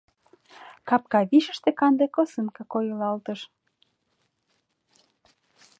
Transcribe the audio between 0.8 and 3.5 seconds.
Капка вишыште канде косынка койылалтыш.